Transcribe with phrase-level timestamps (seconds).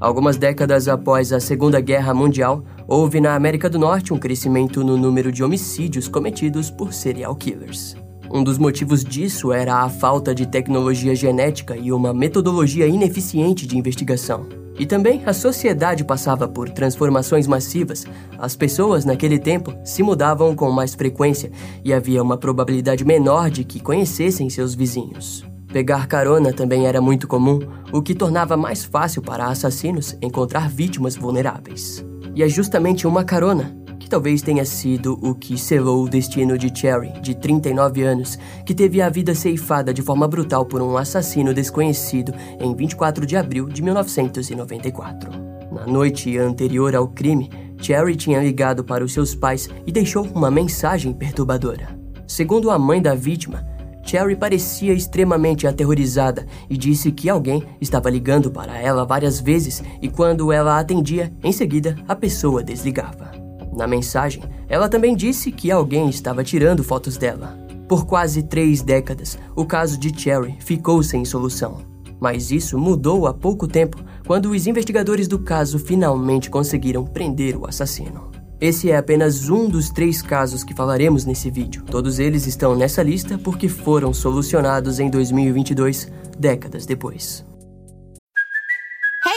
[0.00, 4.96] Algumas décadas após a Segunda Guerra Mundial, houve na América do Norte um crescimento no
[4.96, 7.94] número de homicídios cometidos por serial killers.
[8.32, 13.76] Um dos motivos disso era a falta de tecnologia genética e uma metodologia ineficiente de
[13.76, 14.48] investigação.
[14.78, 18.06] E também a sociedade passava por transformações massivas.
[18.38, 21.50] As pessoas naquele tempo se mudavam com mais frequência
[21.84, 25.49] e havia uma probabilidade menor de que conhecessem seus vizinhos.
[25.72, 27.60] Pegar carona também era muito comum,
[27.92, 32.04] o que tornava mais fácil para assassinos encontrar vítimas vulneráveis.
[32.34, 36.76] E é justamente uma carona que talvez tenha sido o que selou o destino de
[36.76, 41.54] Cherry, de 39 anos, que teve a vida ceifada de forma brutal por um assassino
[41.54, 45.30] desconhecido em 24 de abril de 1994.
[45.70, 47.48] Na noite anterior ao crime,
[47.80, 51.96] Cherry tinha ligado para os seus pais e deixou uma mensagem perturbadora.
[52.26, 53.64] Segundo a mãe da vítima,
[54.10, 60.08] Cherry parecia extremamente aterrorizada e disse que alguém estava ligando para ela várias vezes e
[60.08, 63.30] quando ela atendia, em seguida a pessoa desligava.
[63.72, 67.56] Na mensagem, ela também disse que alguém estava tirando fotos dela.
[67.88, 71.78] Por quase três décadas, o caso de Cherry ficou sem solução.
[72.18, 77.64] Mas isso mudou há pouco tempo, quando os investigadores do caso finalmente conseguiram prender o
[77.64, 78.29] assassino.
[78.60, 81.82] Esse é apenas um dos três casos que falaremos nesse vídeo.
[81.82, 87.49] Todos eles estão nessa lista porque foram solucionados em 2022, décadas depois.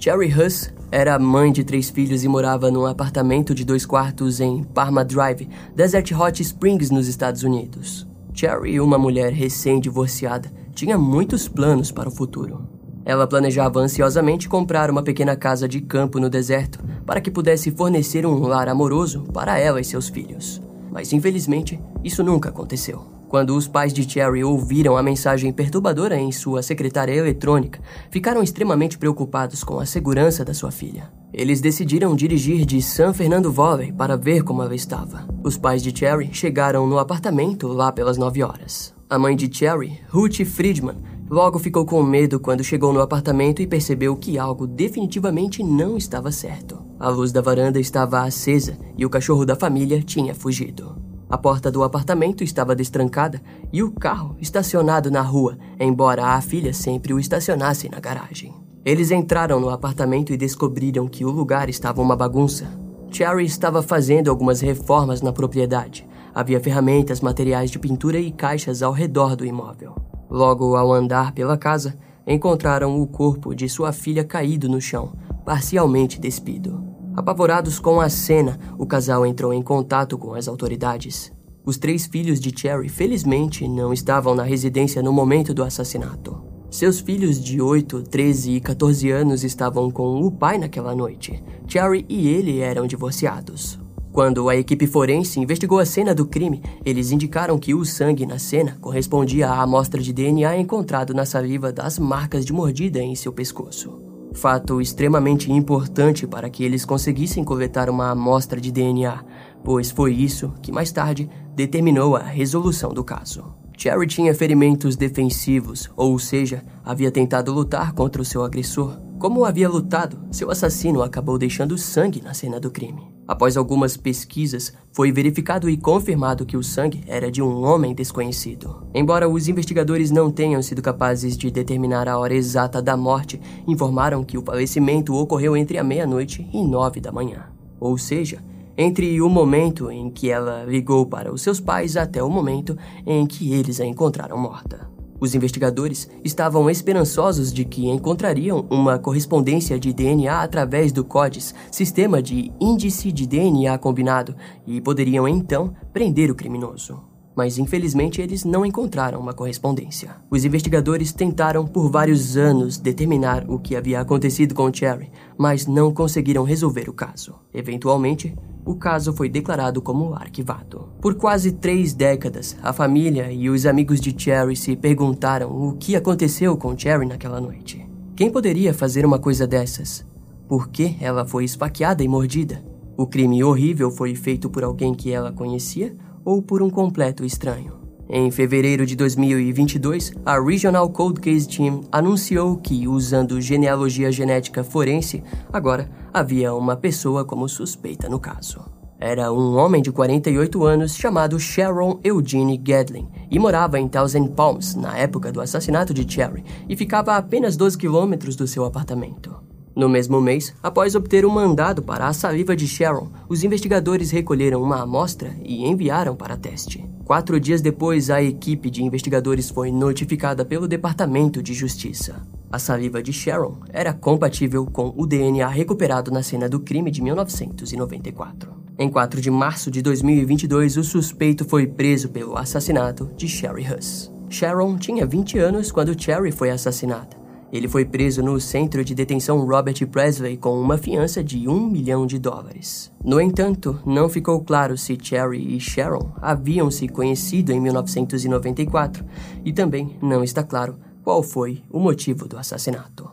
[0.00, 4.64] Cherry Huss era mãe de três filhos e morava num apartamento de dois quartos em
[4.64, 8.08] Parma Drive, Desert Hot Springs, nos Estados Unidos.
[8.32, 12.66] Cherry, uma mulher recém-divorciada, tinha muitos planos para o futuro.
[13.04, 18.24] Ela planejava ansiosamente comprar uma pequena casa de campo no deserto para que pudesse fornecer
[18.24, 20.62] um lar amoroso para ela e seus filhos.
[20.90, 23.19] Mas infelizmente, isso nunca aconteceu.
[23.30, 27.80] Quando os pais de Cherry ouviram a mensagem perturbadora em sua secretária eletrônica,
[28.10, 31.12] ficaram extremamente preocupados com a segurança da sua filha.
[31.32, 35.28] Eles decidiram dirigir de San Fernando Valley para ver como ela estava.
[35.44, 38.92] Os pais de Cherry chegaram no apartamento lá pelas 9 horas.
[39.08, 40.96] A mãe de Cherry, Ruth Friedman,
[41.30, 46.32] logo ficou com medo quando chegou no apartamento e percebeu que algo definitivamente não estava
[46.32, 46.82] certo.
[46.98, 51.09] A luz da varanda estava acesa e o cachorro da família tinha fugido.
[51.30, 53.40] A porta do apartamento estava destrancada
[53.72, 58.52] e o carro estacionado na rua, embora a filha sempre o estacionasse na garagem.
[58.84, 62.66] Eles entraram no apartamento e descobriram que o lugar estava uma bagunça.
[63.12, 66.04] Cherry estava fazendo algumas reformas na propriedade.
[66.34, 69.94] Havia ferramentas, materiais de pintura e caixas ao redor do imóvel.
[70.28, 75.12] Logo ao andar pela casa, encontraram o corpo de sua filha caído no chão,
[75.44, 76.89] parcialmente despido.
[77.20, 81.30] Apavorados com a cena, o casal entrou em contato com as autoridades.
[81.66, 86.42] Os três filhos de Cherry, felizmente, não estavam na residência no momento do assassinato.
[86.70, 91.44] Seus filhos de 8, 13 e 14 anos estavam com o pai naquela noite.
[91.68, 93.78] Cherry e ele eram divorciados.
[94.10, 98.38] Quando a equipe forense investigou a cena do crime, eles indicaram que o sangue na
[98.38, 103.30] cena correspondia à amostra de DNA encontrado na saliva das marcas de mordida em seu
[103.30, 109.24] pescoço fato extremamente importante para que eles conseguissem coletar uma amostra de DNA,
[109.64, 113.44] pois foi isso que mais tarde determinou a resolução do caso.
[113.76, 119.00] Cherry tinha ferimentos defensivos, ou seja, havia tentado lutar contra o seu agressor.
[119.18, 123.10] Como havia lutado, seu assassino acabou deixando sangue na cena do crime.
[123.26, 128.86] Após algumas pesquisas, foi verificado e confirmado que o sangue era de um homem desconhecido.
[128.94, 134.24] Embora os investigadores não tenham sido capazes de determinar a hora exata da morte, informaram
[134.24, 137.46] que o falecimento ocorreu entre a meia-noite e nove da manhã.
[137.78, 138.42] Ou seja,
[138.76, 142.76] entre o momento em que ela ligou para os seus pais até o momento
[143.06, 144.99] em que eles a encontraram morta.
[145.20, 152.22] Os investigadores estavam esperançosos de que encontrariam uma correspondência de DNA através do CODES, sistema
[152.22, 154.34] de índice de DNA combinado,
[154.66, 157.09] e poderiam então prender o criminoso.
[157.40, 160.14] Mas infelizmente eles não encontraram uma correspondência.
[160.30, 165.90] Os investigadores tentaram por vários anos determinar o que havia acontecido com Cherry, mas não
[165.90, 167.36] conseguiram resolver o caso.
[167.54, 170.90] Eventualmente, o caso foi declarado como arquivado.
[171.00, 175.96] Por quase três décadas, a família e os amigos de Cherry se perguntaram o que
[175.96, 177.88] aconteceu com Cherry naquela noite.
[178.14, 180.04] Quem poderia fazer uma coisa dessas?
[180.46, 182.62] Por que ela foi esfaqueada e mordida?
[182.98, 185.96] O crime horrível foi feito por alguém que ela conhecia
[186.30, 187.80] ou por um completo estranho?
[188.08, 195.24] Em fevereiro de 2022, a Regional Cold Case Team anunciou que, usando genealogia genética forense,
[195.52, 198.60] agora havia uma pessoa como suspeita no caso.
[199.00, 204.76] Era um homem de 48 anos chamado Sharon Eugene Gadlin e morava em Thousand Palms
[204.76, 209.49] na época do assassinato de Cherry e ficava a apenas 12 quilômetros do seu apartamento.
[209.74, 214.62] No mesmo mês, após obter um mandado para a saliva de Sharon, os investigadores recolheram
[214.62, 216.84] uma amostra e enviaram para teste.
[217.04, 222.22] Quatro dias depois, a equipe de investigadores foi notificada pelo Departamento de Justiça.
[222.52, 227.00] A saliva de Sharon era compatível com o DNA recuperado na cena do crime de
[227.00, 228.52] 1994.
[228.76, 234.10] Em 4 de março de 2022, o suspeito foi preso pelo assassinato de Sherry Huss.
[234.28, 237.19] Sharon tinha 20 anos quando Cherry foi assassinada.
[237.52, 242.06] Ele foi preso no centro de detenção Robert Presley com uma fiança de um milhão
[242.06, 242.92] de dólares.
[243.04, 249.04] No entanto, não ficou claro se Cherry e Sharon haviam se conhecido em 1994
[249.44, 253.10] e também não está claro qual foi o motivo do assassinato.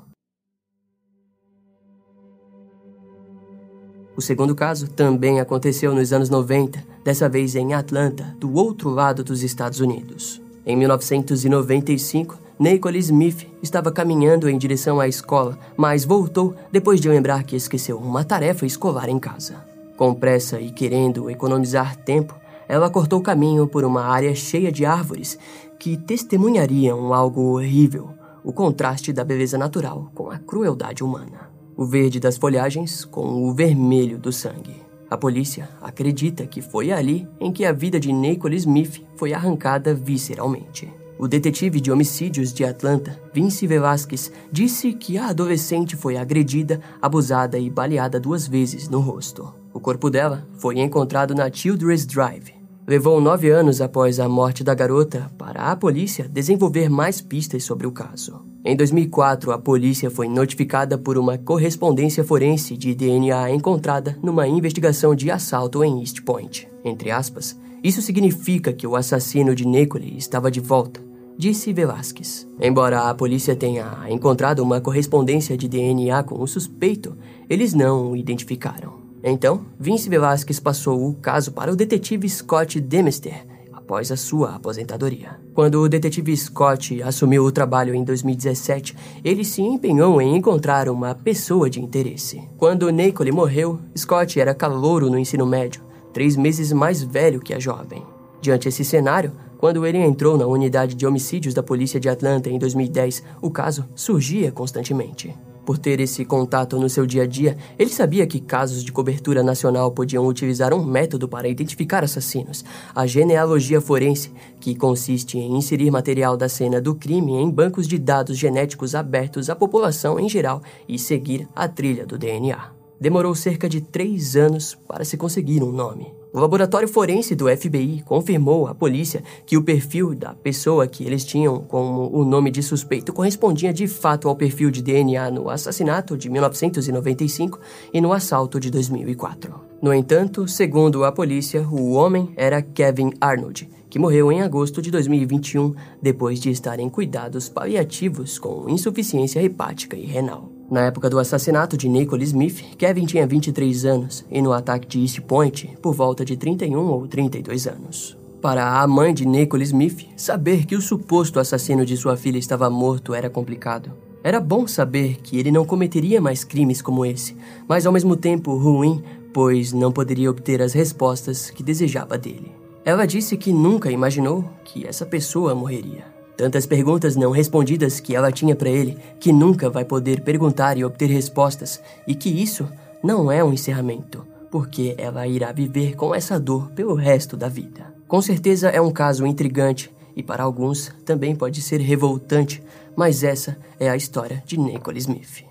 [4.15, 9.23] O segundo caso também aconteceu nos anos 90, dessa vez em Atlanta, do outro lado
[9.23, 10.41] dos Estados Unidos.
[10.65, 17.43] Em 1995, Nicole Smith estava caminhando em direção à escola, mas voltou depois de lembrar
[17.43, 19.63] que esqueceu uma tarefa escolar em casa.
[19.95, 22.35] Com pressa e querendo economizar tempo,
[22.67, 25.37] ela cortou caminho por uma área cheia de árvores
[25.79, 28.09] que testemunhariam algo horrível,
[28.43, 31.51] o contraste da beleza natural com a crueldade humana.
[31.75, 34.81] O verde das folhagens com o vermelho do sangue.
[35.11, 39.93] A polícia acredita que foi ali em que a vida de Nicole Smith foi arrancada
[39.93, 40.91] visceralmente.
[41.19, 47.57] O detetive de homicídios de Atlanta, Vince Velasquez, disse que a adolescente foi agredida, abusada
[47.57, 49.51] e baleada duas vezes no rosto.
[49.73, 52.53] O corpo dela foi encontrado na Childress Drive.
[52.87, 57.85] Levou nove anos após a morte da garota para a polícia desenvolver mais pistas sobre
[57.85, 58.45] o caso.
[58.63, 65.15] Em 2004, a polícia foi notificada por uma correspondência forense de DNA encontrada numa investigação
[65.15, 66.67] de assalto em East Point.
[66.85, 71.01] Entre aspas, isso significa que o assassino de Nicole estava de volta,
[71.37, 72.47] disse Velasquez.
[72.59, 77.15] Embora a polícia tenha encontrado uma correspondência de DNA com o suspeito,
[77.49, 78.93] eles não o identificaram.
[79.23, 83.45] Então, Vince Velasquez passou o caso para o detetive Scott Demister
[83.87, 85.39] após a sua aposentadoria.
[85.53, 91.15] Quando o detetive Scott assumiu o trabalho em 2017, ele se empenhou em encontrar uma
[91.15, 92.41] pessoa de interesse.
[92.57, 95.81] Quando Nicole morreu, Scott era calouro no ensino médio,
[96.11, 98.03] três meses mais velho que a jovem.
[98.41, 102.59] Diante desse cenário, quando ele entrou na unidade de homicídios da polícia de Atlanta em
[102.59, 105.33] 2010, o caso surgia constantemente.
[105.67, 109.43] Por ter esse contato no seu dia a dia, ele sabia que casos de cobertura
[109.43, 112.63] nacional podiam utilizar um método para identificar assassinos,
[112.95, 114.31] a genealogia forense,
[114.61, 119.49] que consiste em inserir material da cena do crime em bancos de dados genéticos abertos
[119.49, 122.71] à população em geral e seguir a trilha do DNA.
[122.97, 126.16] Demorou cerca de três anos para se conseguir um nome.
[126.33, 131.23] O laboratório forense do FBI confirmou à polícia que o perfil da pessoa que eles
[131.23, 136.17] tinham como o nome de suspeito correspondia de fato ao perfil de DNA no assassinato
[136.17, 137.59] de 1995
[137.93, 139.67] e no assalto de 2004.
[139.81, 144.91] No entanto, segundo a polícia, o homem era Kevin Arnold, que morreu em agosto de
[144.91, 150.56] 2021 depois de estar em cuidados paliativos com insuficiência hepática e renal.
[150.69, 154.99] Na época do assassinato de Nicole Smith, Kevin tinha 23 anos e no ataque de
[154.99, 158.17] East Point, por volta de 31 ou 32 anos.
[158.41, 162.69] Para a mãe de Nicole Smith, saber que o suposto assassino de sua filha estava
[162.69, 163.93] morto era complicado.
[164.21, 168.57] Era bom saber que ele não cometeria mais crimes como esse, mas ao mesmo tempo
[168.57, 169.01] ruim,
[169.33, 172.51] pois não poderia obter as respostas que desejava dele.
[172.83, 176.16] Ela disse que nunca imaginou que essa pessoa morreria.
[176.37, 180.85] Tantas perguntas não respondidas que ela tinha para ele, que nunca vai poder perguntar e
[180.85, 182.69] obter respostas, e que isso
[183.03, 187.91] não é um encerramento, porque ela irá viver com essa dor pelo resto da vida.
[188.07, 192.63] Com certeza é um caso intrigante e para alguns também pode ser revoltante,
[192.95, 195.43] mas essa é a história de Nicole Smith.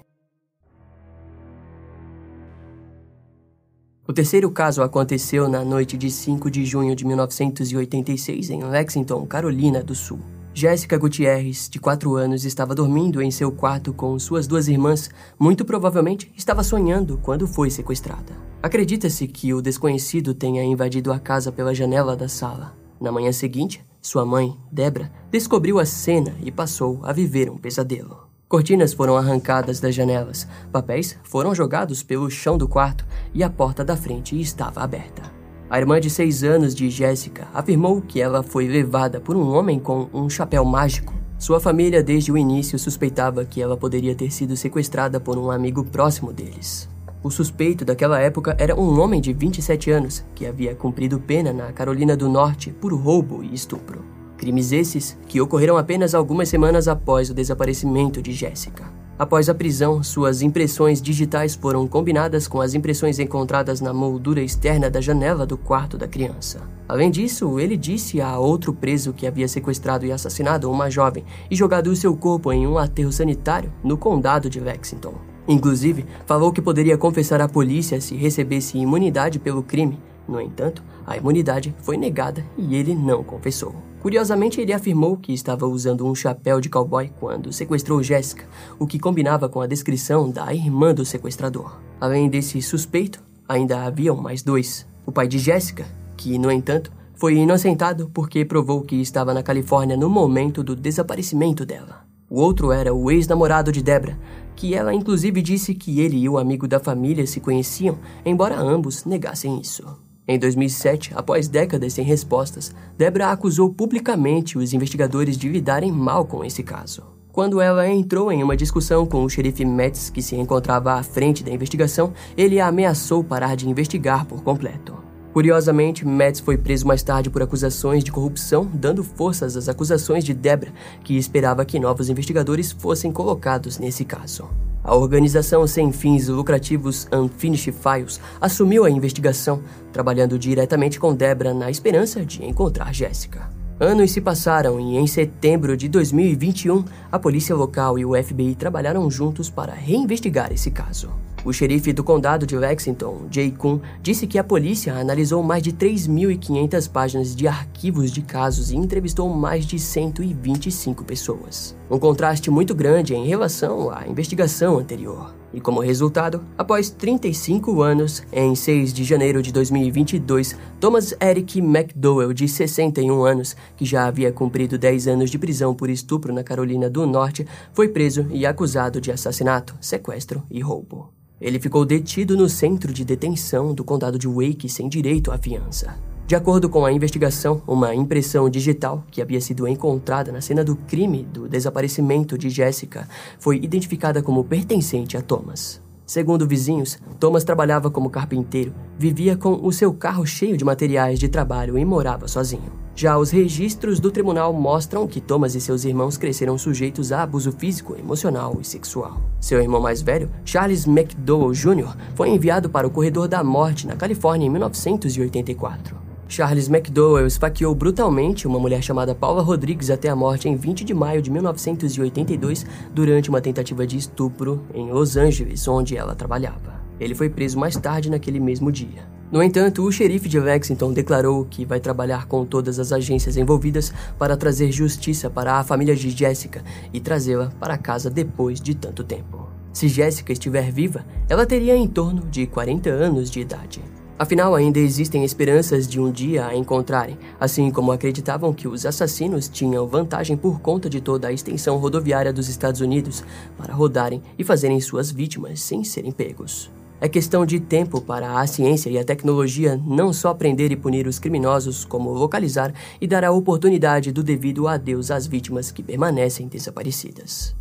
[4.09, 9.83] O terceiro caso aconteceu na noite de 5 de junho de 1986 em Lexington, Carolina
[9.83, 10.21] do Sul.
[10.58, 15.10] Jéssica Gutierrez, de 4 anos, estava dormindo em seu quarto com suas duas irmãs.
[15.38, 18.32] Muito provavelmente estava sonhando quando foi sequestrada.
[18.62, 22.75] Acredita-se que o desconhecido tenha invadido a casa pela janela da sala.
[22.98, 28.26] Na manhã seguinte, sua mãe, Debra, descobriu a cena e passou a viver um pesadelo.
[28.48, 33.84] Cortinas foram arrancadas das janelas, papéis foram jogados pelo chão do quarto e a porta
[33.84, 35.36] da frente estava aberta.
[35.68, 39.80] A irmã de seis anos de Jéssica afirmou que ela foi levada por um homem
[39.80, 41.12] com um chapéu mágico.
[41.38, 45.85] Sua família, desde o início, suspeitava que ela poderia ter sido sequestrada por um amigo
[45.85, 46.88] próximo deles.
[47.20, 51.73] O suspeito daquela época era um homem de 27 anos que havia cumprido pena na
[51.73, 54.15] Carolina do Norte por roubo e estupro.
[54.37, 58.85] Crimes esses que ocorreram apenas algumas semanas após o desaparecimento de Jéssica.
[59.19, 64.90] Após a prisão, suas impressões digitais foram combinadas com as impressões encontradas na moldura externa
[64.90, 66.61] da janela do quarto da criança.
[66.87, 71.57] Além disso, ele disse a outro preso que havia sequestrado e assassinado uma jovem e
[71.57, 75.14] jogado o seu corpo em um aterro sanitário no condado de Lexington.
[75.49, 79.99] Inclusive, falou que poderia confessar à polícia se recebesse imunidade pelo crime.
[80.28, 83.75] No entanto, a imunidade foi negada e ele não confessou.
[84.00, 88.45] Curiosamente, ele afirmou que estava usando um chapéu de cowboy quando sequestrou Jéssica,
[88.78, 91.78] o que combinava com a descrição da irmã do sequestrador.
[92.00, 94.87] Além desse suspeito, ainda haviam mais dois.
[95.04, 99.97] O pai de Jéssica, que, no entanto, foi inocentado porque provou que estava na Califórnia
[99.97, 102.04] no momento do desaparecimento dela.
[102.28, 104.18] O outro era o ex-namorado de Debra,
[104.54, 109.04] que ela inclusive disse que ele e o amigo da família se conheciam, embora ambos
[109.04, 110.05] negassem isso.
[110.28, 116.45] Em 2007, após décadas sem respostas, Debra acusou publicamente os investigadores de lidarem mal com
[116.45, 117.04] esse caso.
[117.30, 121.45] Quando ela entrou em uma discussão com o xerife Metz, que se encontrava à frente
[121.45, 124.97] da investigação, ele a ameaçou parar de investigar por completo.
[125.33, 130.35] Curiosamente, Metz foi preso mais tarde por acusações de corrupção, dando forças às acusações de
[130.35, 130.73] Debra,
[131.04, 134.49] que esperava que novos investigadores fossem colocados nesse caso.
[134.87, 139.61] A organização sem fins lucrativos Unfinished Files assumiu a investigação,
[139.93, 143.50] trabalhando diretamente com Debra na esperança de encontrar Jéssica.
[143.81, 149.11] Anos se passaram e, em setembro de 2021, a polícia local e o FBI trabalharam
[149.11, 151.11] juntos para reinvestigar esse caso.
[151.46, 155.72] O xerife do condado de Lexington, Jay Kuhn, disse que a polícia analisou mais de
[155.72, 161.76] 3.500 páginas de arquivos de casos e entrevistou mais de 125 pessoas.
[161.88, 165.36] Um contraste muito grande em relação à investigação anterior.
[165.54, 172.32] E como resultado, após 35 anos, em 6 de janeiro de 2022, Thomas Eric McDowell,
[172.32, 176.90] de 61 anos, que já havia cumprido 10 anos de prisão por estupro na Carolina
[176.90, 181.15] do Norte, foi preso e acusado de assassinato, sequestro e roubo.
[181.40, 185.95] Ele ficou detido no centro de detenção do condado de Wake sem direito à fiança.
[186.26, 190.75] De acordo com a investigação, uma impressão digital que havia sido encontrada na cena do
[190.75, 193.07] crime do desaparecimento de Jessica
[193.38, 195.81] foi identificada como pertencente a Thomas.
[196.07, 201.28] Segundo vizinhos, Thomas trabalhava como carpinteiro, vivia com o seu carro cheio de materiais de
[201.28, 202.86] trabalho e morava sozinho.
[202.98, 207.52] Já os registros do tribunal mostram que Thomas e seus irmãos cresceram sujeitos a abuso
[207.52, 209.20] físico, emocional e sexual.
[209.38, 213.96] Seu irmão mais velho, Charles McDowell Jr., foi enviado para o corredor da morte na
[213.96, 215.94] Califórnia em 1984.
[216.26, 220.94] Charles McDowell esfaqueou brutalmente uma mulher chamada Paula Rodrigues até a morte em 20 de
[220.94, 226.80] maio de 1982 durante uma tentativa de estupro em Los Angeles, onde ela trabalhava.
[226.98, 229.15] Ele foi preso mais tarde naquele mesmo dia.
[229.30, 233.92] No entanto, o xerife de Lexington declarou que vai trabalhar com todas as agências envolvidas
[234.16, 239.02] para trazer justiça para a família de Jessica e trazê-la para casa depois de tanto
[239.02, 239.49] tempo.
[239.73, 243.83] Se Jessica estiver viva, ela teria em torno de 40 anos de idade.
[244.18, 249.49] Afinal, ainda existem esperanças de um dia a encontrarem, assim como acreditavam que os assassinos
[249.49, 253.23] tinham vantagem por conta de toda a extensão rodoviária dos Estados Unidos
[253.59, 256.71] para rodarem e fazerem suas vítimas sem serem pegos.
[256.98, 261.06] É questão de tempo para a ciência e a tecnologia não só prender e punir
[261.06, 266.48] os criminosos, como localizar e dar a oportunidade do devido adeus às vítimas que permanecem
[266.48, 267.54] desaparecidas.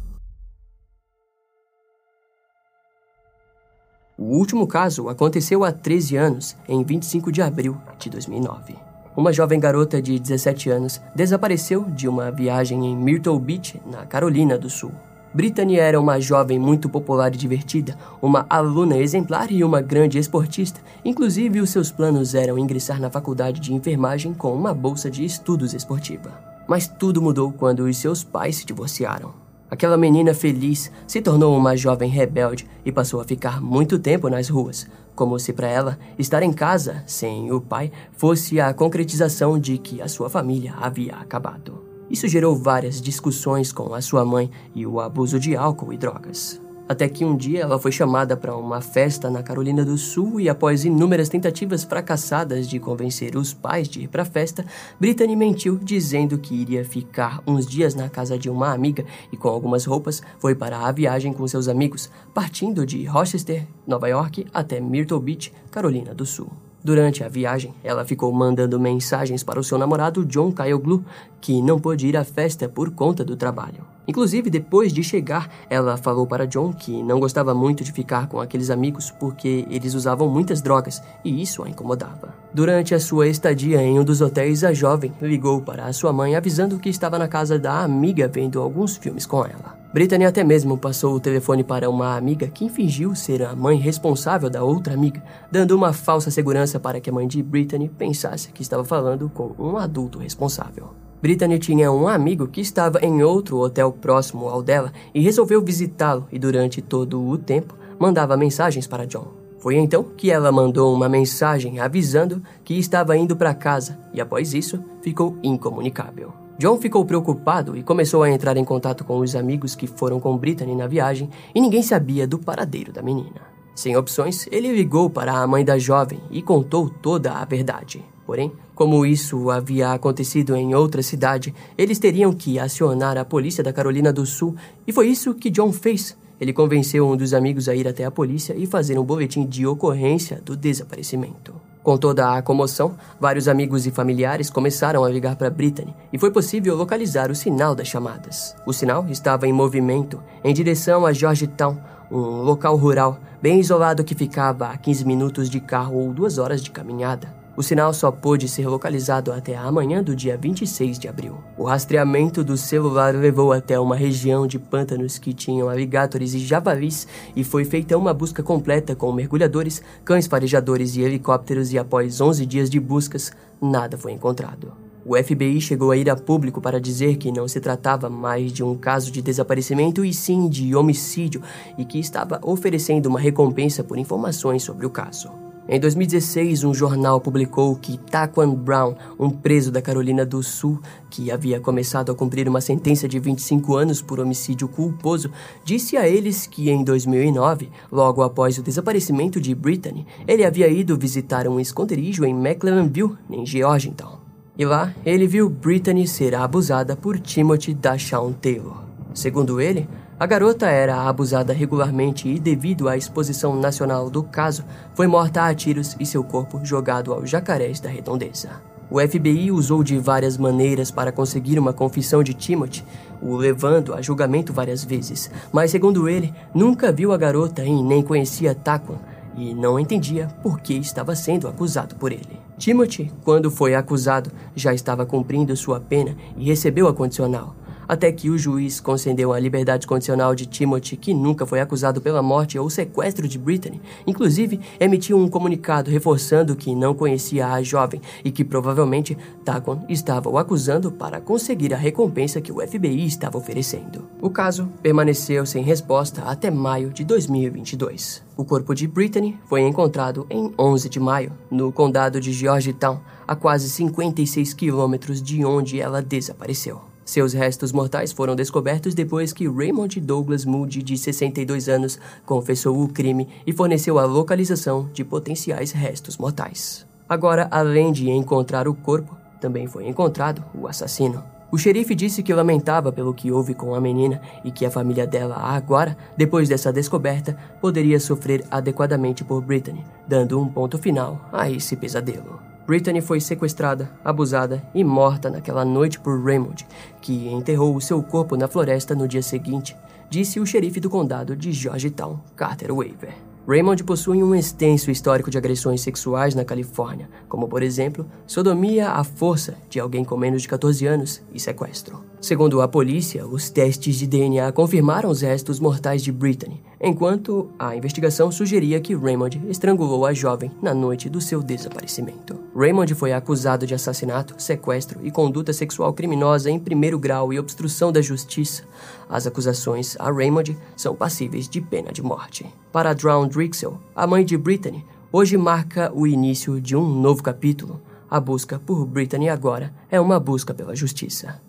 [4.18, 8.74] O último caso aconteceu há 13 anos, em 25 de abril de 2009.
[9.18, 14.58] Uma jovem garota de 17 anos desapareceu de uma viagem em Myrtle Beach, na Carolina
[14.58, 14.92] do Sul.
[15.36, 20.80] Brittany era uma jovem muito popular e divertida, uma aluna exemplar e uma grande esportista.
[21.04, 25.74] Inclusive, os seus planos eram ingressar na faculdade de enfermagem com uma bolsa de estudos
[25.74, 26.32] esportiva.
[26.70, 29.34] Mas tudo mudou quando os seus pais se divorciaram.
[29.70, 34.48] Aquela menina feliz se tornou uma jovem rebelde e passou a ficar muito tempo nas
[34.48, 39.78] ruas, como se para ela estar em casa sem o pai fosse a concretização de
[39.78, 41.85] que a sua família havia acabado.
[42.10, 46.62] Isso gerou várias discussões com a sua mãe e o abuso de álcool e drogas.
[46.88, 50.48] Até que um dia ela foi chamada para uma festa na Carolina do Sul e,
[50.48, 54.64] após inúmeras tentativas fracassadas de convencer os pais de ir para a festa,
[55.00, 59.48] Brittany mentiu dizendo que iria ficar uns dias na casa de uma amiga e, com
[59.48, 64.80] algumas roupas, foi para a viagem com seus amigos, partindo de Rochester, Nova York, até
[64.80, 66.52] Myrtle Beach, Carolina do Sul.
[66.86, 71.04] Durante a viagem, ela ficou mandando mensagens para o seu namorado John Kyle Glue,
[71.42, 73.84] que não pôde ir à festa por conta do trabalho.
[74.08, 78.40] Inclusive, depois de chegar, ela falou para John que não gostava muito de ficar com
[78.40, 82.36] aqueles amigos porque eles usavam muitas drogas e isso a incomodava.
[82.54, 86.36] Durante a sua estadia em um dos hotéis, a jovem ligou para a sua mãe
[86.36, 89.85] avisando que estava na casa da amiga vendo alguns filmes com ela.
[89.96, 94.50] Brittany até mesmo passou o telefone para uma amiga que fingiu ser a mãe responsável
[94.50, 98.62] da outra amiga, dando uma falsa segurança para que a mãe de Brittany pensasse que
[98.62, 100.90] estava falando com um adulto responsável.
[101.22, 106.28] Brittany tinha um amigo que estava em outro hotel próximo ao dela e resolveu visitá-lo
[106.30, 109.30] e durante todo o tempo mandava mensagens para John.
[109.60, 114.54] Foi então que ela mandou uma mensagem avisando que estava indo para casa e após
[114.54, 116.45] isso ficou incomunicável.
[116.58, 120.38] John ficou preocupado e começou a entrar em contato com os amigos que foram com
[120.38, 123.42] Brittany na viagem e ninguém sabia do paradeiro da menina.
[123.76, 128.06] Sem opções, ele ligou para a mãe da jovem e contou toda a verdade.
[128.26, 133.74] Porém, como isso havia acontecido em outra cidade, eles teriam que acionar a polícia da
[133.74, 134.56] Carolina do Sul
[134.88, 136.18] e foi isso que John fez.
[136.40, 139.68] Ele convenceu um dos amigos a ir até a polícia e fazer um boletim de
[139.68, 141.54] ocorrência do desaparecimento.
[141.86, 146.32] Com toda a comoção, vários amigos e familiares começaram a ligar para Brittany e foi
[146.32, 148.56] possível localizar o sinal das chamadas.
[148.66, 151.78] O sinal estava em movimento em direção a Georgetown,
[152.10, 156.64] um local rural bem isolado que ficava a 15 minutos de carro ou duas horas
[156.64, 157.35] de caminhada.
[157.58, 161.38] O sinal só pôde ser localizado até a manhã do dia 26 de abril.
[161.58, 167.08] O rastreamento do celular levou até uma região de pântanos que tinham alligatores e javalis
[167.34, 172.46] e foi feita uma busca completa com mergulhadores, cães farejadores e helicópteros e após 11
[172.46, 173.32] dias de buscas,
[173.62, 174.74] nada foi encontrado.
[175.06, 178.64] O FBI chegou a ir a público para dizer que não se tratava mais de
[178.64, 181.42] um caso de desaparecimento e sim de homicídio
[181.78, 185.45] e que estava oferecendo uma recompensa por informações sobre o caso.
[185.68, 191.32] Em 2016, um jornal publicou que Taquan Brown, um preso da Carolina do Sul, que
[191.32, 195.32] havia começado a cumprir uma sentença de 25 anos por homicídio culposo,
[195.64, 200.96] disse a eles que em 2009, logo após o desaparecimento de Brittany, ele havia ido
[200.96, 204.20] visitar um esconderijo em McLeanville, em Georgetown.
[204.56, 208.84] E lá, ele viu Brittany ser abusada por Timothy Dashawn Taylor.
[209.16, 215.08] Segundo ele, a garota era abusada regularmente e, devido à exposição nacional do caso, foi
[215.08, 218.50] morta a tiros e seu corpo jogado aos jacarés da redondeza.
[218.90, 222.86] O FBI usou de várias maneiras para conseguir uma confissão de Timothy,
[223.22, 228.02] o levando a julgamento várias vezes, mas, segundo ele, nunca viu a garota e nem
[228.02, 228.98] conhecia Taquan
[229.36, 232.40] e não entendia por que estava sendo acusado por ele.
[232.58, 237.54] Timothy, quando foi acusado, já estava cumprindo sua pena e recebeu a condicional
[237.88, 242.22] até que o juiz concedeu a liberdade condicional de Timothy, que nunca foi acusado pela
[242.22, 243.82] morte ou sequestro de Brittany.
[244.06, 250.30] Inclusive, emitiu um comunicado reforçando que não conhecia a jovem e que provavelmente Taquan estava
[250.30, 254.08] o acusando para conseguir a recompensa que o FBI estava oferecendo.
[254.22, 258.24] O caso permaneceu sem resposta até maio de 2022.
[258.38, 263.36] O corpo de Brittany foi encontrado em 11 de maio, no condado de Georgetown, a
[263.36, 266.95] quase 56 quilômetros de onde ela desapareceu.
[267.06, 272.88] Seus restos mortais foram descobertos depois que Raymond Douglas Moody, de 62 anos, confessou o
[272.88, 276.84] crime e forneceu a localização de potenciais restos mortais.
[277.08, 281.24] Agora, além de encontrar o corpo, também foi encontrado o assassino.
[281.52, 285.06] O xerife disse que lamentava pelo que houve com a menina e que a família
[285.06, 291.50] dela agora, depois dessa descoberta, poderia sofrer adequadamente por Brittany, dando um ponto final a
[291.50, 292.55] esse pesadelo.
[292.66, 296.66] Brittany foi sequestrada, abusada e morta naquela noite por Raymond,
[297.00, 299.78] que enterrou o seu corpo na floresta no dia seguinte,
[300.10, 303.35] disse o xerife do condado de Georgetown, Carter Waver.
[303.48, 309.04] Raymond possui um extenso histórico de agressões sexuais na Califórnia, como por exemplo, sodomia à
[309.04, 312.04] força de alguém com menos de 14 anos e sequestro.
[312.20, 317.76] Segundo a polícia, os testes de DNA confirmaram os restos mortais de Brittany, enquanto a
[317.76, 322.36] investigação sugeria que Raymond estrangulou a jovem na noite do seu desaparecimento.
[322.56, 327.92] Raymond foi acusado de assassinato, sequestro e conduta sexual criminosa em primeiro grau e obstrução
[327.92, 328.64] da justiça.
[329.10, 332.46] As acusações a Raymond são passíveis de pena de morte.
[332.72, 337.82] Para Drown Drixel, a mãe de Brittany, hoje marca o início de um novo capítulo.
[338.10, 341.42] A busca por Brittany agora é uma busca pela justiça.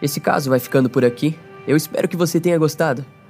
[0.00, 1.36] Esse caso vai ficando por aqui.
[1.66, 3.04] Eu espero que você tenha gostado.